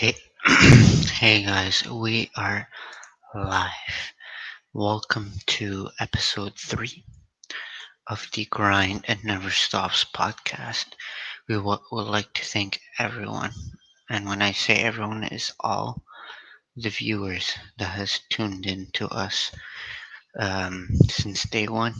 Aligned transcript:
Hey, 0.00 0.16
hey 1.20 1.42
guys, 1.42 1.86
we 1.86 2.30
are 2.34 2.66
live. 3.34 4.14
Welcome 4.72 5.32
to 5.48 5.90
episode 6.00 6.54
three 6.56 7.04
of 8.06 8.26
the 8.32 8.46
Grind 8.46 9.04
and 9.08 9.22
Never 9.22 9.50
Stops 9.50 10.06
podcast. 10.06 10.86
We 11.50 11.56
w- 11.56 11.84
would 11.92 12.06
like 12.06 12.32
to 12.32 12.44
thank 12.46 12.80
everyone, 12.98 13.50
and 14.08 14.26
when 14.26 14.40
I 14.40 14.52
say 14.52 14.76
everyone, 14.76 15.24
is 15.24 15.52
all 15.60 16.02
the 16.76 16.88
viewers 16.88 17.52
that 17.76 17.90
has 17.90 18.20
tuned 18.30 18.64
in 18.64 18.86
to 18.94 19.06
us 19.08 19.52
um, 20.38 20.88
since 21.10 21.42
day 21.42 21.68
one. 21.68 21.92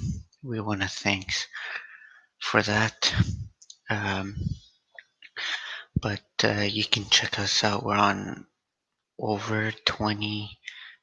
We 0.42 0.58
want 0.62 0.80
to 0.80 0.88
thanks 0.88 1.46
for 2.38 2.62
that. 2.62 3.14
Um, 3.90 4.36
but 6.00 6.22
uh, 6.44 6.62
you 6.62 6.84
can 6.84 7.04
check 7.10 7.38
us 7.38 7.62
out. 7.64 7.84
We're 7.84 7.96
on 7.96 8.46
over 9.18 9.72
20 9.84 10.58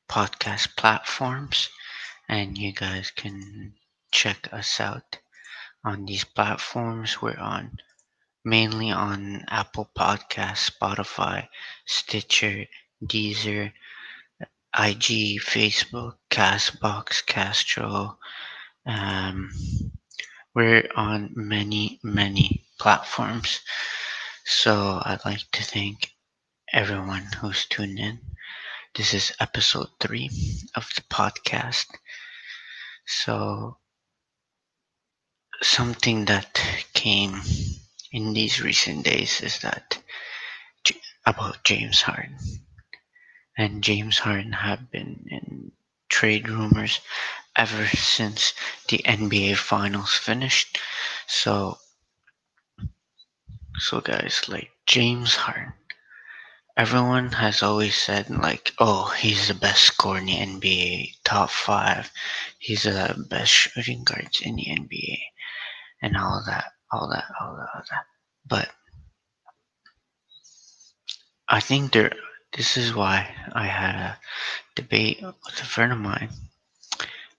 podcast 0.10 0.76
platforms, 0.76 1.70
and 2.28 2.58
you 2.58 2.72
guys 2.74 3.12
can 3.12 3.74
check 4.12 4.50
us 4.52 4.80
out 4.80 5.20
on 5.84 6.06
these 6.06 6.24
platforms. 6.24 7.22
We're 7.22 7.38
on 7.40 7.78
mainly 8.44 8.92
on 8.92 9.44
Apple 9.50 9.90
Podcasts, 9.98 10.72
Spotify, 10.72 11.48
Stitcher, 11.86 12.66
Deezer, 13.04 13.74
IG, 14.78 15.42
Facebook, 15.42 16.16
Castbox, 16.30 17.26
Castro. 17.26 18.18
Um, 18.86 19.52
we're 20.56 20.88
on 20.96 21.32
many, 21.36 22.00
many 22.04 22.64
platforms. 22.80 23.62
So 24.50 25.02
I'd 25.04 25.26
like 25.26 25.52
to 25.52 25.62
thank 25.62 26.12
everyone 26.72 27.28
who's 27.42 27.66
tuned 27.66 28.00
in. 28.00 28.22
This 28.96 29.14
is 29.14 29.34
episode 29.42 29.90
three 30.00 30.30
of 30.74 30.90
the 30.96 31.02
podcast. 31.02 31.88
So, 33.06 33.78
something 35.62 36.24
that 36.26 36.62
came 36.94 37.42
in 38.14 38.32
these 38.32 38.62
recent 38.62 39.04
days 39.04 39.42
is 39.42 39.60
that 39.60 40.02
about 41.26 41.66
James 41.66 42.02
Harden. 42.02 42.38
And 43.58 43.84
James 43.84 44.18
Harden 44.18 44.54
have 44.54 44.90
been 44.90 45.28
in 45.30 45.74
trade 46.08 46.48
rumors 46.48 47.02
ever 47.58 47.86
since 47.88 48.54
the 48.88 49.00
NBA 49.00 49.58
finals 49.58 50.14
finished. 50.14 50.80
So 51.28 51.80
so 53.78 54.02
guys, 54.02 54.42
like 54.48 54.72
James 54.86 55.36
Harden, 55.36 55.74
everyone 56.76 57.32
has 57.32 57.62
always 57.62 57.96
said 57.96 58.30
like, 58.30 58.74
oh, 58.80 59.14
he's 59.18 59.48
the 59.48 59.54
best 59.54 59.84
scorer 59.84 60.18
in 60.18 60.26
the 60.26 60.38
NBA, 60.38 61.14
top 61.24 61.50
five. 61.50 62.12
He's 62.58 62.84
the 62.84 63.26
best 63.30 63.52
shooting 63.52 64.04
guards 64.04 64.42
in 64.42 64.56
the 64.56 64.66
NBA, 64.66 65.20
and 66.02 66.18
all 66.18 66.44
that, 66.48 66.66
all 66.92 67.10
that, 67.10 67.26
all 67.40 67.56
that, 67.56 67.70
all 67.76 67.84
that. 67.92 68.06
But 68.48 68.70
I 71.48 71.60
think 71.60 71.94
there. 71.94 72.14
This 72.56 72.78
is 72.78 72.96
why 72.96 73.30
I 73.52 73.68
had 73.68 73.96
a 73.96 74.20
debate 74.74 75.22
with 75.22 75.62
a 75.62 75.66
friend 75.66 75.92
of 75.92 76.00
mine 76.00 76.30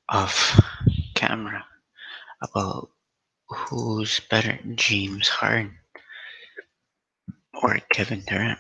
off 0.09 0.61
camera 1.15 1.65
about 2.43 2.91
who's 3.49 4.21
better, 4.31 4.59
James 4.77 5.29
Harden 5.29 5.78
or 7.63 7.79
Kevin 7.91 8.23
Durant. 8.27 8.59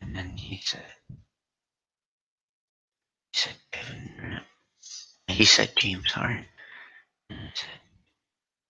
And 0.00 0.14
then 0.16 0.36
he 0.36 0.60
said, 0.64 0.84
he 3.32 3.38
said 3.38 3.56
Kevin 3.70 4.10
Durant. 4.16 4.44
He 5.28 5.44
said 5.44 5.72
James 5.76 6.10
Harden. 6.10 6.44
And 7.30 7.38
I 7.38 7.50
said, 7.54 7.68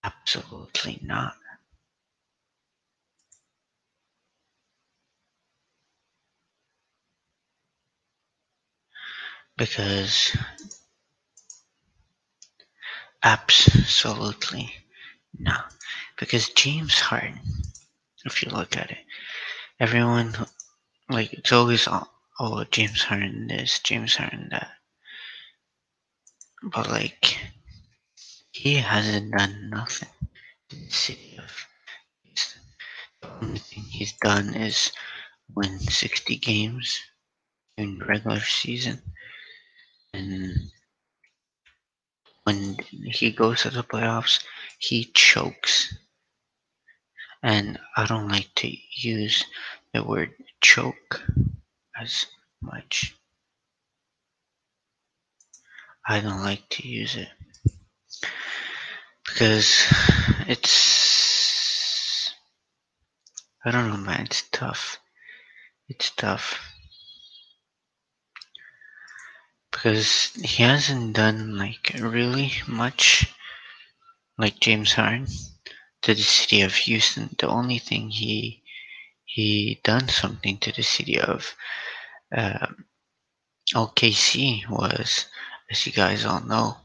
absolutely 0.05 0.99
not. 1.03 1.35
Because 9.57 10.37
absolutely 13.23 14.73
not. 15.39 15.73
Because 16.19 16.49
James 16.51 16.99
Harden, 16.99 17.41
if 18.25 18.43
you 18.43 18.51
look 18.51 18.77
at 18.77 18.91
it, 18.91 18.99
everyone 19.81 20.35
like 21.09 21.33
it's 21.33 21.53
always 21.53 21.89
oh, 22.41 22.65
James 22.71 23.03
Harden 23.03 23.49
this, 23.49 23.79
James 23.81 24.17
Harden 24.17 24.49
that. 24.51 24.71
But 26.63 26.89
like 26.89 27.39
he 28.53 28.75
hasn't 28.75 29.33
done 29.37 29.71
nothing 29.71 30.09
in 30.71 30.85
the 30.85 30.91
city 30.91 31.37
of 31.39 31.67
Houston. 32.25 32.63
The 33.21 33.29
only 33.43 33.59
thing 33.59 33.85
he's 33.85 34.13
done 34.13 34.55
is 34.55 34.93
win 35.55 35.79
sixty 35.81 36.37
games 36.37 37.01
in 37.77 37.99
regular 38.07 38.41
season. 38.41 39.03
And 40.15 40.71
when 42.45 42.77
he 43.05 43.31
goes 43.31 43.63
to 43.63 43.71
the 43.71 43.83
playoffs, 43.83 44.45
he 44.79 45.07
chokes. 45.15 45.95
And 47.43 47.79
I 47.97 48.07
don't 48.07 48.29
like 48.29 48.51
to 48.57 48.71
use 48.93 49.45
the 49.93 50.05
word 50.05 50.33
choke 50.61 51.23
as 52.01 52.27
much. 52.61 53.17
I 56.07 56.21
don't 56.21 56.43
like 56.43 56.69
to 56.71 56.89
use 56.89 57.17
it 57.17 57.29
because 59.25 59.87
it's 60.47 62.33
I 63.65 63.71
don't 63.71 63.89
know 63.89 63.97
man 63.97 64.23
it's 64.23 64.43
tough. 64.51 64.99
It's 65.89 66.11
tough. 66.11 66.61
Because 69.71 70.33
he 70.43 70.63
hasn't 70.63 71.15
done 71.15 71.57
like 71.57 71.93
really 71.99 72.53
much 72.67 73.33
like 74.37 74.61
James 74.61 74.93
Harden 74.93 75.27
to 76.03 76.15
the 76.15 76.23
city 76.23 76.63
of 76.63 76.75
Houston 76.75 77.35
the 77.39 77.49
only 77.49 77.79
thing 77.79 78.11
he 78.11 78.63
he 79.25 79.81
done 79.85 80.09
something 80.09 80.59
to 80.59 80.73
the 80.73 80.83
city 80.83 81.19
of 81.19 81.55
uh, 82.37 82.67
OKC 83.75 84.69
was 84.69 85.27
as 85.71 85.87
you 85.87 85.93
guys 85.93 86.25
all 86.25 86.43
know 86.43 86.77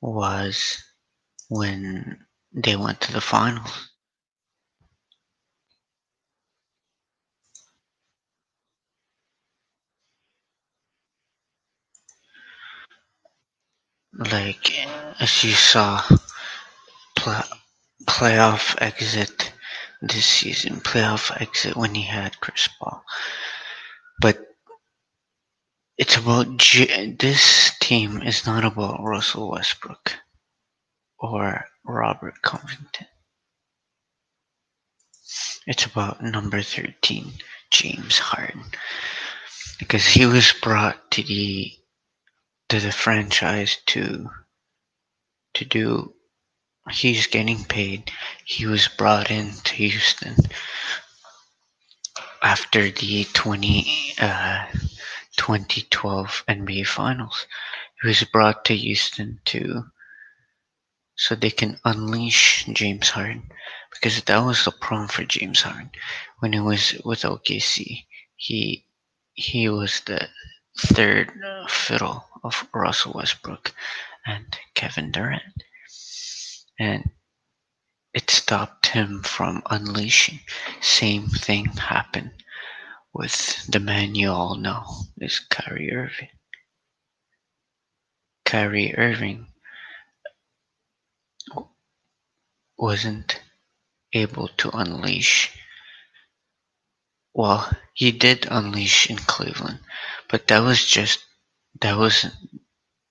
was 0.00 0.82
when 1.48 2.26
they 2.52 2.76
went 2.76 3.00
to 3.00 3.12
the 3.12 3.20
finals. 3.20 3.90
Like 14.12 14.72
as 15.20 15.44
you 15.44 15.52
saw 15.52 16.02
playoff 18.06 18.80
exit 18.80 19.52
this 20.02 20.24
season 20.24 20.80
playoff 20.80 21.38
exit 21.40 21.76
when 21.76 21.94
he 21.94 22.02
had 22.02 22.40
Chris 22.40 22.68
Paul. 22.78 23.02
But 24.20 24.38
it's 25.98 26.16
about 26.16 26.56
J- 26.56 27.12
this 27.18 27.72
team 27.80 28.22
is 28.22 28.46
not 28.46 28.64
about 28.64 29.02
Russell 29.02 29.50
Westbrook 29.50 30.14
or 31.18 31.66
Robert 31.84 32.40
Covington. 32.42 33.06
It's 35.66 35.84
about 35.84 36.22
number 36.22 36.62
13 36.62 37.32
James 37.70 38.18
Harden. 38.18 38.64
Because 39.78 40.06
he 40.06 40.26
was 40.26 40.52
brought 40.62 41.10
to 41.12 41.22
the 41.22 41.72
to 42.68 42.80
the 42.80 42.92
franchise 42.92 43.78
to 43.86 44.30
to 45.54 45.64
do 45.64 46.14
he's 46.90 47.26
getting 47.26 47.64
paid. 47.64 48.10
He 48.44 48.66
was 48.66 48.88
brought 48.88 49.30
in 49.30 49.52
to 49.52 49.74
Houston 49.74 50.36
after 52.42 52.90
the 52.90 53.24
20 53.32 54.14
uh 54.20 54.66
2012 55.36 56.44
NBA 56.48 56.86
finals. 56.86 57.46
He 58.02 58.08
was 58.08 58.24
brought 58.24 58.64
to 58.66 58.76
Houston 58.76 59.40
to 59.46 59.84
so 61.16 61.34
they 61.34 61.50
can 61.50 61.78
unleash 61.84 62.64
James 62.72 63.10
Harden 63.10 63.50
because 63.92 64.22
that 64.22 64.38
was 64.38 64.64
the 64.64 64.70
problem 64.70 65.08
for 65.08 65.24
James 65.24 65.62
Harden. 65.62 65.90
When 66.38 66.52
he 66.52 66.60
was 66.60 66.94
with 67.04 67.22
OKC 67.22 68.06
he 68.40 68.86
he 69.34 69.68
was 69.68 70.00
the 70.00 70.28
third 70.78 71.30
fiddle 71.68 72.24
of 72.42 72.66
Russell 72.72 73.12
Westbrook 73.12 73.72
and 74.26 74.58
Kevin 74.74 75.10
Durant. 75.12 75.42
And 76.80 77.10
it 78.14 78.30
stopped 78.30 78.86
him 78.86 79.22
from 79.22 79.62
unleashing. 79.70 80.40
Same 80.80 81.28
thing 81.28 81.66
happened 81.66 82.32
with 83.12 83.66
the 83.66 83.80
man 83.80 84.14
you 84.14 84.30
all 84.30 84.56
know 84.56 84.84
is 85.18 85.40
Kyrie 85.40 85.92
Irving. 85.92 86.30
Kyrie 88.46 88.94
Irving 88.96 89.46
wasn't 92.78 93.42
able 94.14 94.48
to 94.48 94.70
unleash. 94.70 95.54
Well, 97.34 97.70
he 97.92 98.10
did 98.10 98.46
unleash 98.50 99.10
in 99.10 99.18
Cleveland, 99.18 99.80
but 100.30 100.48
that 100.48 100.60
was 100.60 100.84
just 100.84 101.24
that 101.82 101.98
was 101.98 102.26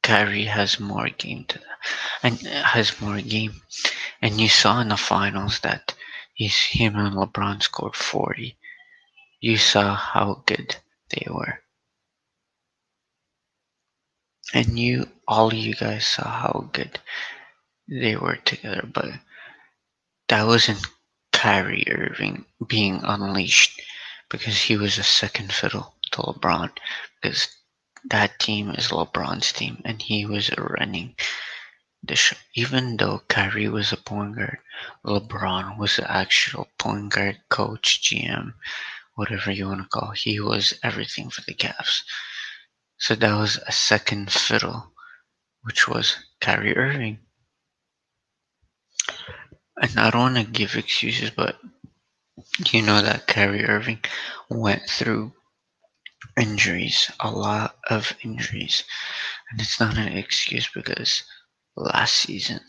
Kyrie 0.02 0.46
has 0.46 0.80
more 0.80 1.10
game 1.10 1.46
and 2.24 2.46
uh, 2.48 2.64
has 2.64 3.00
more 3.02 3.22
game. 3.22 3.62
And 4.22 4.40
you 4.40 4.50
saw 4.50 4.82
in 4.82 4.90
the 4.90 4.98
finals 4.98 5.60
that 5.62 5.94
he's 6.34 6.58
him 6.58 6.96
and 6.96 7.16
LeBron 7.16 7.62
scored 7.62 7.96
forty. 7.96 8.58
You 9.40 9.58
saw 9.58 9.96
how 9.96 10.44
good 10.46 10.76
they 11.10 11.28
were. 11.30 11.62
And 14.54 14.80
you 14.80 15.08
all 15.28 15.54
you 15.54 15.76
guys 15.76 16.08
saw 16.08 16.28
how 16.28 16.70
good 16.74 17.00
they 17.88 18.16
were 18.16 18.38
together, 18.38 18.88
but 18.92 19.10
that 20.28 20.46
wasn't 20.46 20.86
Kyrie 21.32 21.88
Irving 21.90 22.46
being 22.68 23.02
unleashed 23.04 23.82
because 24.30 24.62
he 24.62 24.78
was 24.78 24.98
a 24.98 25.04
second 25.04 25.54
fiddle 25.54 25.94
to 26.12 26.22
LeBron 26.22 26.72
because 27.22 27.48
that 28.06 28.40
team 28.40 28.72
is 28.72 28.90
LeBron's 28.90 29.52
team 29.52 29.82
and 29.86 30.02
he 30.02 30.26
was 30.26 30.50
running 30.58 31.16
the 32.04 32.16
show. 32.16 32.38
Even 32.56 32.98
though 32.98 33.22
Kyrie 33.28 33.70
was 33.70 33.92
a 33.92 33.98
point 33.98 34.36
guard, 34.36 34.60
LeBron 35.06 35.78
was 35.78 35.98
the 35.98 36.10
actual 36.10 36.68
point 36.78 37.14
guard, 37.14 37.40
coach, 37.50 38.02
GM, 38.02 38.54
whatever 39.16 39.52
you 39.52 39.68
want 39.68 39.82
to 39.82 39.88
call. 39.90 40.12
He 40.12 40.40
was 40.40 40.74
everything 40.84 41.30
for 41.30 41.42
the 41.42 41.54
Cavs. 41.54 42.04
So 42.98 43.16
that 43.16 43.38
was 43.38 43.58
a 43.68 43.72
second 43.72 44.32
fiddle, 44.32 44.92
which 45.64 45.88
was 45.88 46.16
Kyrie 46.42 46.76
Irving. 46.76 47.20
And 49.82 49.98
I 49.98 50.10
don't 50.10 50.34
want 50.34 50.38
to 50.38 50.44
give 50.44 50.76
excuses, 50.76 51.32
but 51.32 51.58
you 52.72 52.82
know 52.82 53.02
that 53.02 53.28
Kyrie 53.28 53.66
Irving 53.66 54.00
went 54.50 54.84
through 54.90 55.34
injuries, 56.38 57.12
a 57.20 57.32
lot 57.32 57.78
of 57.90 58.16
injuries. 58.24 58.84
And 59.52 59.60
it's 59.62 59.80
not 59.80 59.98
an 59.98 60.18
excuse 60.18 60.70
because 60.74 61.24
last 61.76 62.16
season 62.16 62.60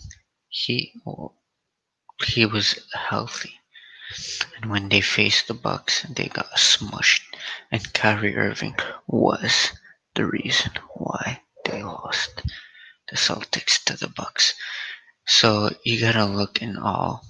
he 0.49 0.93
he 2.25 2.47
was 2.47 2.79
healthy. 2.93 3.55
And 4.57 4.71
when 4.71 4.89
they 4.89 5.01
faced 5.01 5.49
the 5.49 5.55
Bucks, 5.55 6.03
they 6.03 6.27
got 6.27 6.51
smushed. 6.57 7.23
And 7.71 7.93
Kyrie 7.95 8.37
Irving 8.37 8.77
was 9.07 9.73
the 10.15 10.27
reason 10.27 10.73
why 10.95 11.41
they 11.65 11.83
lost 11.83 12.43
the 13.09 13.17
Celtics 13.17 13.83
to 13.85 13.97
the 13.97 14.09
Bucks. 14.09 14.55
So 15.27 15.71
you 15.85 16.01
gotta 16.01 16.25
look 16.25 16.61
in 16.61 16.77
all 16.77 17.25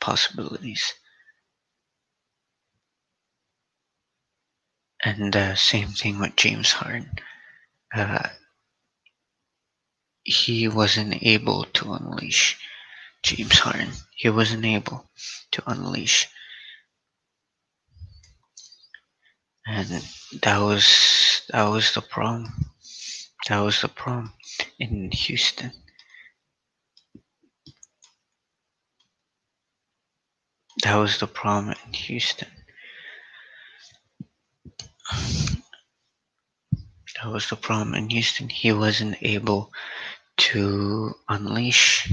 possibilities. 0.00 0.94
And 5.04 5.36
uh, 5.36 5.54
same 5.54 5.88
thing 5.88 6.18
with 6.18 6.34
James 6.36 6.72
Harden. 6.72 7.10
Uh, 7.94 8.28
he 10.22 10.66
wasn't 10.66 11.22
able 11.22 11.64
to 11.74 11.92
unleash 11.92 12.58
James 13.22 13.58
Harden. 13.58 13.92
He 14.16 14.30
wasn't 14.30 14.64
able 14.64 15.06
to 15.52 15.62
unleash. 15.66 16.28
And 19.66 20.02
that 20.42 20.58
was 20.58 21.42
that 21.50 21.68
was 21.68 21.92
the 21.94 22.02
problem. 22.02 22.70
That 23.48 23.60
was 23.60 23.82
the 23.82 23.88
problem 23.88 24.32
in 24.78 25.10
Houston. 25.10 25.72
That 30.82 30.96
was 30.96 31.18
the 31.18 31.26
problem 31.26 31.74
in 31.86 31.92
Houston. 31.92 32.48
That 37.22 37.30
was 37.32 37.48
the 37.48 37.56
problem 37.56 37.94
in 37.94 38.10
Houston. 38.10 38.48
He 38.48 38.72
wasn't 38.72 39.16
able 39.22 39.72
to 40.36 41.14
unleash 41.28 42.12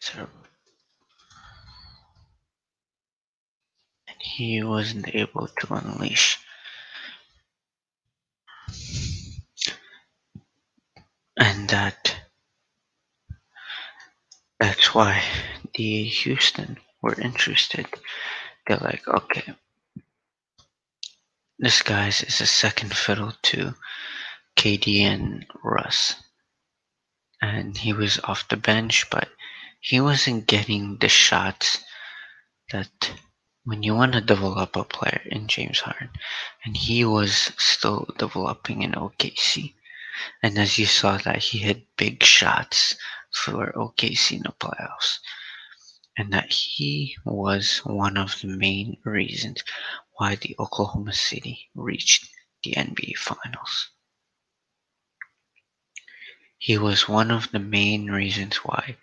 so 0.00 0.28
and 4.08 4.16
he 4.20 4.62
wasn't 4.62 5.14
able 5.14 5.48
to 5.48 5.74
unleash 5.74 6.38
and 11.42 11.68
that 11.70 12.14
that's 14.60 14.94
why 14.94 15.20
the 15.74 16.04
Houston 16.04 16.78
were 17.02 17.20
interested. 17.20 17.86
They're 18.64 18.76
like, 18.76 19.02
okay, 19.08 19.52
this 21.58 21.82
guy's 21.82 22.22
is 22.22 22.40
a 22.40 22.46
second 22.46 22.94
fiddle 22.94 23.32
to 23.42 23.74
KD 24.56 25.00
and 25.00 25.44
Russ. 25.64 26.14
And 27.40 27.76
he 27.76 27.92
was 27.92 28.20
off 28.22 28.48
the 28.48 28.56
bench, 28.56 29.10
but 29.10 29.28
he 29.80 30.00
wasn't 30.00 30.46
getting 30.46 30.98
the 31.00 31.08
shots 31.08 31.82
that 32.70 33.10
when 33.64 33.82
you 33.82 33.96
want 33.96 34.12
to 34.12 34.20
develop 34.20 34.76
a 34.76 34.84
player 34.84 35.22
in 35.26 35.48
James 35.48 35.80
Harden, 35.80 36.10
and 36.64 36.76
he 36.76 37.04
was 37.04 37.50
still 37.58 38.06
developing 38.16 38.82
in 38.82 38.92
OKC. 38.92 39.74
And 40.42 40.58
as 40.58 40.78
you 40.78 40.86
saw 40.86 41.16
that 41.18 41.38
he 41.42 41.58
had 41.58 41.86
big 41.96 42.22
shots 42.22 42.96
for 43.32 43.72
OKC 43.72 44.36
in 44.36 44.42
the 44.42 44.52
playoffs. 44.58 45.18
And 46.16 46.32
that 46.32 46.52
he 46.52 47.16
was 47.24 47.78
one 47.78 48.16
of 48.16 48.40
the 48.40 48.48
main 48.48 48.98
reasons 49.04 49.62
why 50.16 50.34
the 50.36 50.54
Oklahoma 50.58 51.14
City 51.14 51.70
reached 51.74 52.28
the 52.62 52.72
NBA 52.72 53.16
Finals. 53.16 53.90
He 56.58 56.78
was 56.78 57.08
one 57.08 57.30
of 57.30 57.50
the 57.50 57.58
main 57.58 58.08
reasons 58.08 58.58
why 58.58 58.96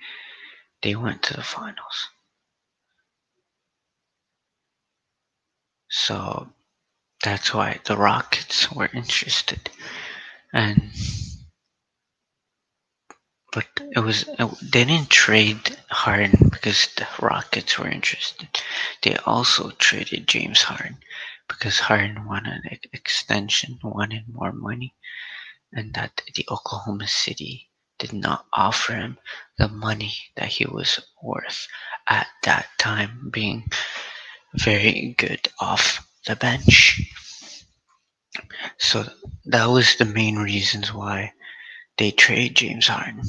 they 0.81 0.95
went 0.95 1.23
to 1.23 1.33
the 1.33 1.43
finals. 1.43 2.07
So 5.89 6.53
that's 7.23 7.53
why 7.53 7.79
the 7.83 7.97
Rockets 7.97 8.71
were 8.71 8.89
interested. 8.93 9.69
And 10.53 10.91
but 13.51 13.67
it 13.79 13.99
was 13.99 14.25
they 14.61 14.85
didn't 14.85 15.09
trade 15.09 15.77
Harden 15.89 16.49
because 16.49 16.87
the 16.97 17.07
Rockets 17.19 17.77
were 17.77 17.89
interested. 17.89 18.47
They 19.01 19.15
also 19.17 19.71
traded 19.71 20.27
James 20.27 20.61
Harden 20.61 20.97
because 21.47 21.79
Harden 21.79 22.25
wanted 22.25 22.61
an 22.63 22.79
extension, 22.93 23.79
wanted 23.83 24.23
more 24.31 24.51
money, 24.51 24.93
and 25.73 25.93
that 25.95 26.21
the 26.35 26.45
Oklahoma 26.49 27.07
City 27.07 27.69
did 27.97 28.13
not 28.13 28.45
offer 28.53 28.93
him 28.95 29.17
the 29.57 29.67
money 29.67 30.13
that 30.35 30.47
he 30.47 30.65
was 30.65 30.99
worth 31.21 31.67
at 32.07 32.27
that 32.43 32.67
time, 32.77 33.29
being 33.31 33.65
very 34.55 35.15
good 35.17 35.47
off 35.59 36.07
the 36.25 36.35
bench. 36.35 37.01
So 38.77 39.05
that 39.45 39.65
was 39.65 39.95
the 39.95 40.05
main 40.05 40.37
reasons 40.37 40.93
why 40.93 41.33
they 41.97 42.11
trade 42.11 42.55
James 42.55 42.87
Harden. 42.87 43.23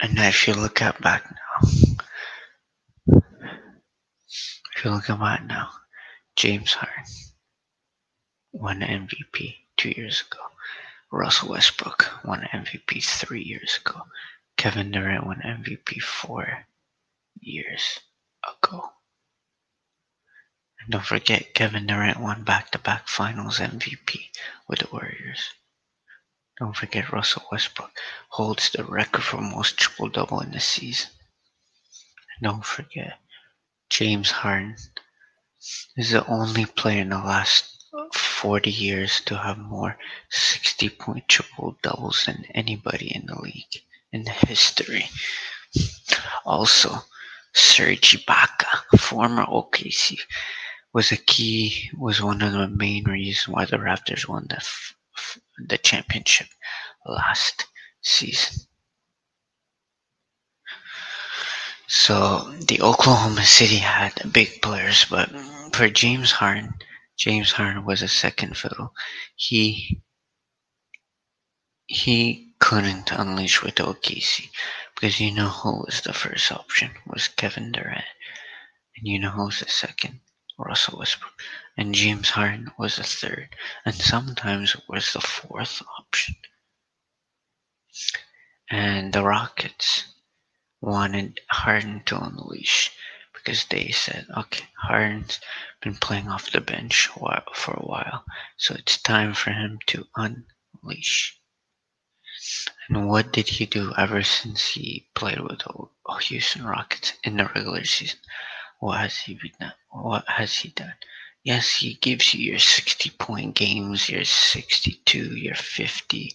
And 0.00 0.18
if 0.18 0.46
you 0.48 0.54
look 0.54 0.82
at 0.82 1.00
back 1.00 1.24
now, 1.24 1.68
if 4.76 4.84
you 4.84 4.90
look 4.90 5.08
at 5.08 5.18
back 5.18 5.44
now, 5.46 5.70
James 6.36 6.72
Harden 6.72 7.04
won 8.52 8.80
MVP 8.80 9.54
two 9.76 9.90
years 9.90 10.22
ago. 10.22 10.42
Russell 11.10 11.50
Westbrook 11.50 12.10
won 12.24 12.48
MVP 12.52 13.04
three 13.04 13.42
years 13.42 13.78
ago. 13.84 14.02
Kevin 14.56 14.90
Durant 14.90 15.26
won 15.26 15.40
MVP 15.44 16.00
four 16.00 16.66
years 17.40 18.00
ago. 18.42 18.90
And 20.84 20.92
don't 20.92 21.06
forget, 21.06 21.54
Kevin 21.54 21.86
Durant 21.86 22.20
won 22.20 22.44
back 22.44 22.70
to 22.72 22.78
back 22.78 23.08
finals 23.08 23.58
MVP 23.58 24.28
with 24.68 24.80
the 24.80 24.88
Warriors. 24.92 25.54
Don't 26.58 26.76
forget 26.76 27.10
Russell 27.10 27.46
Westbrook 27.50 27.90
holds 28.28 28.68
the 28.68 28.84
record 28.84 29.24
for 29.24 29.40
most 29.40 29.78
triple 29.78 30.10
double 30.10 30.40
in 30.40 30.50
the 30.50 30.60
season. 30.60 31.10
And 32.36 32.52
don't 32.52 32.66
forget 32.66 33.18
James 33.88 34.30
Harden 34.30 34.76
is 35.96 36.10
the 36.10 36.26
only 36.26 36.66
player 36.66 37.00
in 37.00 37.08
the 37.08 37.16
last 37.16 37.86
40 38.12 38.70
years 38.70 39.20
to 39.22 39.38
have 39.38 39.56
more 39.56 39.98
60 40.28 40.90
point 40.90 41.28
triple 41.28 41.78
doubles 41.82 42.24
than 42.26 42.44
anybody 42.54 43.14
in 43.14 43.24
the 43.26 43.40
league 43.40 43.82
in 44.12 44.26
history. 44.26 45.08
Also, 46.44 47.04
Serge 47.54 48.24
Ibaka, 48.24 48.98
former 48.98 49.46
OKC, 49.46 50.20
was 50.94 51.10
a 51.10 51.16
key, 51.16 51.90
was 51.98 52.22
one 52.22 52.40
of 52.40 52.52
the 52.52 52.68
main 52.68 53.04
reasons 53.04 53.48
why 53.48 53.64
the 53.64 53.76
Raptors 53.76 54.28
won 54.28 54.46
the 54.48 54.56
f- 54.56 54.94
f- 55.18 55.38
the 55.58 55.76
championship 55.76 56.46
last 57.04 57.66
season. 58.00 58.60
So 61.88 62.54
the 62.68 62.80
Oklahoma 62.80 63.44
City 63.44 63.78
had 63.78 64.32
big 64.32 64.62
players, 64.62 65.04
but 65.10 65.30
for 65.74 65.88
James 65.88 66.30
Harden, 66.30 66.74
James 67.18 67.50
Harden 67.50 67.84
was 67.84 68.00
a 68.00 68.08
second 68.08 68.56
fiddle. 68.56 68.94
He 69.34 70.00
he 71.86 72.54
couldn't 72.60 73.10
unleash 73.10 73.62
with 73.62 73.74
OKC 73.76 74.48
because 74.94 75.20
you 75.20 75.32
know 75.32 75.48
who 75.48 75.84
was 75.84 76.00
the 76.02 76.12
first 76.12 76.50
option 76.52 76.90
was 77.06 77.28
Kevin 77.28 77.72
Durant, 77.72 78.04
and 78.96 79.06
you 79.06 79.18
know 79.18 79.30
who 79.30 79.46
was 79.46 79.58
the 79.60 79.68
second 79.68 80.20
Russell 80.58 80.98
Westbrook, 80.98 81.42
and 81.76 81.94
James 81.94 82.30
Harden 82.30 82.70
was 82.78 82.96
the 82.96 83.02
third, 83.02 83.56
and 83.84 83.94
sometimes 83.94 84.76
was 84.88 85.12
the 85.12 85.20
fourth 85.20 85.82
option. 85.98 86.36
And 88.70 89.12
the 89.12 89.22
Rockets 89.22 90.04
wanted 90.80 91.40
Harden 91.50 92.02
to 92.06 92.18
unleash 92.22 92.90
because 93.32 93.64
they 93.66 93.90
said, 93.90 94.26
okay, 94.36 94.66
Harden's 94.76 95.40
been 95.82 95.96
playing 95.96 96.28
off 96.28 96.50
the 96.50 96.60
bench 96.60 97.08
for 97.08 97.74
a 97.74 97.86
while, 97.86 98.24
so 98.56 98.74
it's 98.74 99.00
time 99.02 99.34
for 99.34 99.50
him 99.50 99.78
to 99.86 100.06
unleash. 100.16 101.38
And 102.88 103.08
what 103.08 103.32
did 103.32 103.48
he 103.48 103.66
do 103.66 103.92
ever 103.96 104.22
since 104.22 104.68
he 104.68 105.08
played 105.14 105.40
with 105.40 105.58
the 105.58 106.14
Houston 106.22 106.64
Rockets 106.64 107.14
in 107.22 107.36
the 107.36 107.46
regular 107.46 107.84
season? 107.84 108.18
What 108.84 109.00
has 109.00 109.16
he 109.16 109.40
done? 109.58 109.72
What 109.88 110.28
has 110.28 110.54
he 110.56 110.68
done? 110.68 110.92
Yes, 111.42 111.76
he 111.76 111.94
gives 111.94 112.34
you 112.34 112.50
your 112.50 112.58
60 112.58 113.08
point 113.18 113.54
games, 113.54 114.10
your 114.10 114.26
62, 114.26 115.36
your 115.36 115.54
50, 115.54 116.34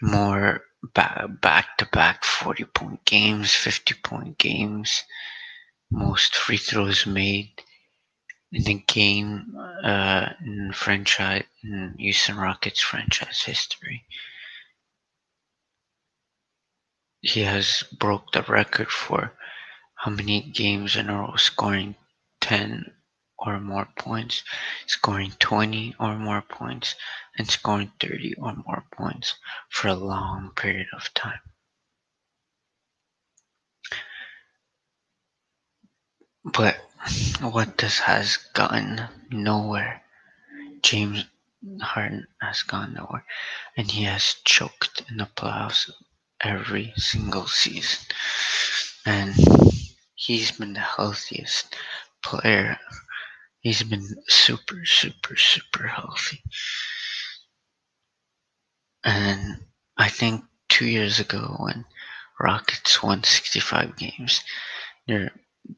more 0.00 0.62
back 0.94 1.76
to 1.78 1.86
back 1.86 2.24
40 2.24 2.64
point 2.66 3.04
games, 3.04 3.52
50 3.52 3.94
point 3.94 4.38
games, 4.38 5.02
most 5.90 6.36
free 6.36 6.56
throws 6.56 7.04
made 7.04 7.50
in 8.52 8.62
the 8.62 8.84
game 8.86 9.52
uh, 9.82 10.28
in 10.46 10.72
franchise 10.72 11.42
in 11.64 11.96
Houston 11.98 12.36
Rockets 12.36 12.80
franchise 12.80 13.42
history. 13.42 14.04
He 17.22 17.40
has 17.40 17.82
broke 17.98 18.30
the 18.30 18.42
record 18.42 18.88
for 18.88 19.32
how 20.00 20.10
many 20.10 20.40
games 20.40 20.96
in 20.96 21.10
a 21.10 21.14
row 21.14 21.36
scoring 21.36 21.94
10 22.40 22.90
or 23.38 23.60
more 23.60 23.86
points, 23.98 24.42
scoring 24.86 25.32
20 25.38 25.94
or 26.00 26.16
more 26.16 26.40
points, 26.40 26.94
and 27.36 27.48
scoring 27.50 27.92
30 28.00 28.34
or 28.38 28.54
more 28.66 28.84
points 28.92 29.34
for 29.68 29.88
a 29.88 29.94
long 29.94 30.52
period 30.56 30.86
of 30.94 31.12
time. 31.12 31.40
But 36.44 36.78
what 37.40 37.76
this 37.76 37.98
has 37.98 38.38
gotten 38.54 39.02
nowhere. 39.30 40.02
James 40.82 41.26
Harden 41.82 42.26
has 42.40 42.62
gone 42.62 42.94
nowhere, 42.94 43.24
and 43.76 43.90
he 43.90 44.04
has 44.04 44.36
choked 44.46 45.02
in 45.10 45.18
the 45.18 45.28
playoffs 45.36 45.90
every 46.40 46.94
single 46.96 47.46
season. 47.46 48.06
And 49.04 49.34
he's 50.20 50.50
been 50.50 50.74
the 50.74 50.80
healthiest 50.80 51.74
player. 52.22 52.78
He's 53.60 53.82
been 53.82 54.06
super, 54.28 54.84
super, 54.84 55.34
super 55.36 55.86
healthy. 55.86 56.42
And 59.02 59.64
I 59.96 60.10
think 60.10 60.44
two 60.68 60.84
years 60.84 61.20
ago 61.20 61.56
when 61.58 61.86
Rockets 62.38 63.02
won 63.02 63.24
65 63.24 63.96
games, 63.96 64.42
they're 65.08 65.32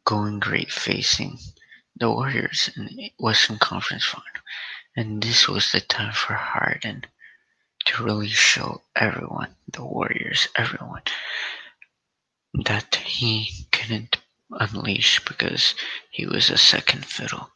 going 0.05 0.41
great 0.41 0.73
facing 0.73 1.39
the 1.97 2.11
Warriors 2.11 2.69
in 2.77 2.87
the 2.87 3.13
Western 3.19 3.59
Conference 3.59 4.05
Final. 4.05 4.27
And 4.97 5.23
this 5.23 5.47
was 5.49 5.71
the 5.71 5.81
time 5.81 6.13
for 6.13 6.35
Harden 6.35 7.05
to 7.85 8.05
really 8.05 8.29
show 8.29 8.83
everyone, 8.97 9.55
the 9.73 9.85
Warriors, 9.85 10.49
everyone, 10.57 11.03
that 12.65 12.97
he 12.97 13.67
couldn't 13.71 14.19
unleash 14.61 15.25
because 15.25 15.75
he 16.11 16.27
was 16.27 16.51
a 16.51 16.59
second 16.59 17.05
fiddle. 17.07 17.51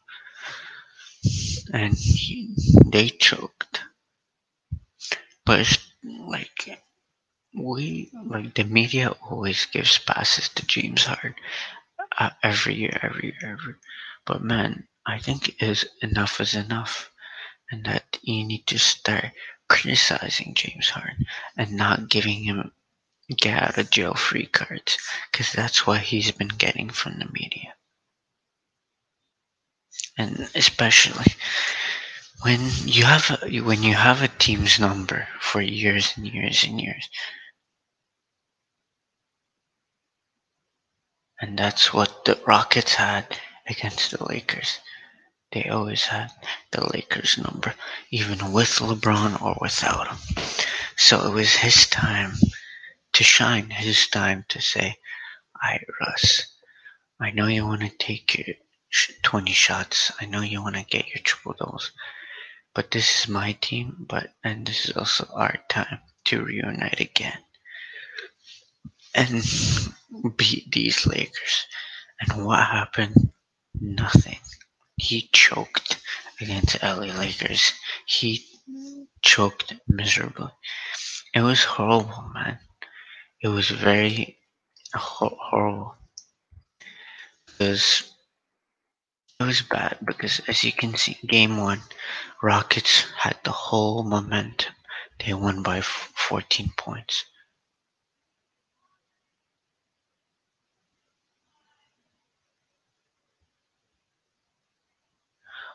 And 1.72 1.98
he, 2.12 2.56
they 2.84 3.08
choked. 3.10 3.82
But 5.44 5.60
it's 5.60 5.78
like 6.04 6.80
we 7.54 8.10
like 8.26 8.54
the 8.54 8.64
media 8.64 9.10
always 9.30 9.66
gives 9.66 9.98
passes 9.98 10.48
to 10.50 10.66
James 10.66 11.04
Harden 11.04 11.34
uh, 12.18 12.30
every 12.42 12.74
year, 12.74 12.98
every 13.02 13.34
year, 13.40 13.52
every. 13.52 13.74
But 14.26 14.42
man, 14.42 14.88
I 15.06 15.18
think 15.18 15.62
is 15.62 15.86
enough 16.02 16.40
is 16.40 16.54
enough, 16.54 17.10
and 17.70 17.84
that 17.86 18.18
you 18.22 18.44
need 18.44 18.66
to 18.68 18.78
start 18.78 19.32
criticizing 19.68 20.54
James 20.54 20.90
Harden 20.90 21.26
and 21.56 21.72
not 21.72 22.08
giving 22.08 22.44
him 22.44 22.72
get 23.34 23.62
out 23.62 23.78
of 23.78 23.90
jail 23.90 24.14
free 24.14 24.46
cards 24.46 24.98
because 25.30 25.52
that's 25.52 25.86
what 25.86 26.00
he's 26.00 26.30
been 26.30 26.48
getting 26.48 26.90
from 26.90 27.18
the 27.18 27.26
media. 27.32 27.74
And 30.18 30.48
especially 30.54 31.34
when 32.42 32.60
you 32.84 33.04
have 33.04 33.38
a, 33.42 33.60
when 33.60 33.82
you 33.82 33.94
have 33.94 34.22
a 34.22 34.28
team's 34.28 34.78
number 34.78 35.26
for 35.40 35.60
years 35.60 36.12
and 36.16 36.26
years 36.26 36.64
and 36.64 36.80
years, 36.80 37.08
and 41.40 41.58
that's 41.58 41.92
what 41.92 42.24
the 42.24 42.38
Rockets 42.46 42.94
had 42.94 43.38
against 43.66 44.12
the 44.12 44.24
Lakers. 44.24 44.78
They 45.52 45.68
always 45.68 46.04
had 46.04 46.30
the 46.72 46.86
Lakers 46.92 47.38
number, 47.38 47.74
even 48.10 48.52
with 48.52 48.68
LeBron 48.78 49.40
or 49.40 49.56
without 49.60 50.08
him. 50.08 50.44
So 50.96 51.26
it 51.26 51.32
was 51.32 51.54
his 51.54 51.86
time 51.86 52.34
to 53.16 53.24
shine, 53.24 53.70
his 53.70 54.08
time 54.08 54.44
to 54.50 54.60
say, 54.60 54.94
"I 55.62 55.80
Russ, 56.00 56.42
I 57.18 57.30
know 57.30 57.46
you 57.46 57.64
want 57.64 57.80
to 57.80 57.88
take 57.88 58.36
your 58.36 58.56
20 59.22 59.52
shots. 59.52 60.12
I 60.20 60.26
know 60.26 60.42
you 60.42 60.62
want 60.62 60.76
to 60.76 60.84
get 60.84 61.08
your 61.08 61.22
triple 61.22 61.54
doubles, 61.58 61.92
but 62.74 62.90
this 62.90 63.20
is 63.20 63.28
my 63.28 63.52
team. 63.52 63.96
But 64.06 64.34
and 64.44 64.66
this 64.66 64.84
is 64.84 64.96
also 64.98 65.26
our 65.32 65.56
time 65.70 66.00
to 66.26 66.44
reunite 66.44 67.00
again 67.00 67.38
and 69.14 69.42
beat 70.36 70.70
these 70.72 71.06
Lakers. 71.06 71.66
And 72.20 72.44
what 72.44 72.64
happened? 72.66 73.32
Nothing. 73.80 74.40
He 74.96 75.30
choked 75.32 76.02
against 76.42 76.82
LA 76.82 77.16
Lakers. 77.16 77.72
He 78.04 78.44
choked 79.22 79.72
miserably. 79.88 80.52
It 81.34 81.40
was 81.40 81.64
horrible, 81.64 82.30
man. 82.34 82.58
It 83.46 83.50
was 83.50 83.70
very 83.70 84.40
ho- 84.92 85.38
horrible. 85.40 85.94
Because 87.46 88.12
it 89.38 89.44
was 89.44 89.62
bad 89.62 89.98
because 90.04 90.40
as 90.48 90.64
you 90.64 90.72
can 90.72 90.96
see 90.96 91.16
game 91.24 91.56
one 91.56 91.80
rockets 92.42 93.02
had 93.16 93.38
the 93.44 93.52
whole 93.52 94.02
momentum. 94.02 94.74
They 95.24 95.32
won 95.32 95.62
by 95.62 95.80
14 95.80 96.72
points. 96.76 97.24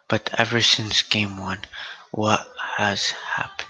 But 0.09 0.29
ever 0.37 0.59
since 0.59 1.03
game 1.03 1.37
one 1.37 1.61
what 2.11 2.53
has 2.75 3.11
happened? 3.11 3.69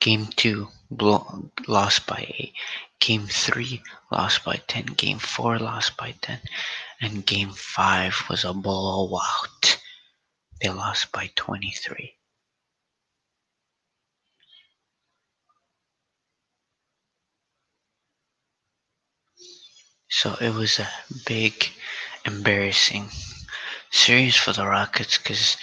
Game 0.00 0.26
two 0.26 0.68
lost 0.90 2.06
by 2.06 2.26
8 2.38 2.52
game 3.00 3.26
3 3.26 3.82
lost 4.10 4.44
by 4.44 4.60
10 4.68 4.86
game 4.86 5.18
4 5.18 5.58
lost 5.58 5.96
by 5.96 6.14
10 6.22 6.38
and 7.00 7.26
game 7.26 7.50
5 7.50 8.22
was 8.30 8.44
a 8.44 8.52
blowout. 8.52 9.78
They 10.60 10.70
lost 10.70 11.12
by 11.12 11.30
23 11.34 12.16
So 20.08 20.34
it 20.40 20.54
was 20.54 20.78
a 20.78 20.88
big, 21.26 21.68
embarrassing 22.24 23.10
series 23.90 24.34
for 24.34 24.54
the 24.54 24.66
Rockets 24.66 25.18
because 25.18 25.58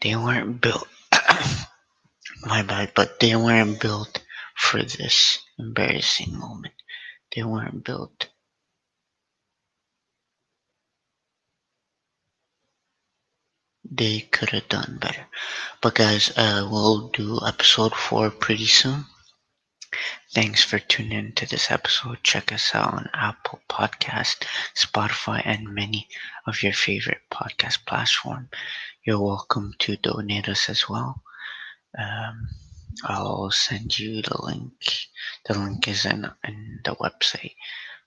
they 0.00 0.16
weren't 0.16 0.62
built. 0.62 0.88
my 2.42 2.62
bad, 2.62 2.92
but 2.94 3.20
they 3.20 3.36
weren't 3.36 3.80
built 3.80 4.17
for 4.58 4.82
this 4.82 5.38
embarrassing 5.56 6.36
moment. 6.36 6.74
They 7.34 7.44
weren't 7.44 7.84
built. 7.84 8.28
They 13.90 14.20
could 14.20 14.50
have 14.50 14.68
done 14.68 14.98
better. 15.00 15.26
But 15.80 15.94
guys, 15.94 16.36
uh, 16.36 16.68
we'll 16.70 17.08
do 17.08 17.38
episode 17.46 17.94
four 17.94 18.30
pretty 18.30 18.66
soon. 18.66 19.06
Thanks 20.34 20.62
for 20.62 20.78
tuning 20.80 21.12
in 21.12 21.32
to 21.36 21.46
this 21.46 21.70
episode. 21.70 22.18
Check 22.22 22.52
us 22.52 22.74
out 22.74 22.94
on 22.94 23.08
Apple 23.14 23.60
Podcast, 23.70 24.44
Spotify, 24.74 25.40
and 25.44 25.72
many 25.72 26.08
of 26.46 26.62
your 26.62 26.74
favorite 26.74 27.22
podcast 27.30 27.86
platforms. 27.86 28.48
You're 29.06 29.22
welcome 29.22 29.72
to 29.78 29.96
donate 29.96 30.48
us 30.48 30.68
as 30.68 30.88
well. 30.88 31.22
Um, 31.96 32.48
I'll 33.04 33.50
send 33.50 33.98
you 33.98 34.22
the 34.22 34.42
link. 34.42 34.72
The 35.46 35.54
link 35.58 35.86
is 35.86 36.04
in, 36.04 36.30
in 36.44 36.80
the 36.84 36.94
website. 36.96 37.54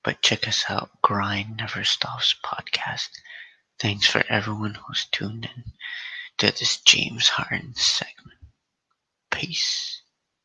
But 0.03 0.21
check 0.21 0.47
us 0.47 0.65
out, 0.67 0.89
Grind 1.01 1.57
Never 1.57 1.83
Stops 1.83 2.35
podcast. 2.43 3.09
Thanks 3.79 4.05
for 4.07 4.23
everyone 4.29 4.75
who's 4.75 5.05
tuned 5.11 5.45
in 5.55 5.63
to 6.39 6.47
this 6.47 6.77
James 6.77 7.29
Harden 7.29 7.75
segment. 7.75 8.39
Peace. 9.29 10.00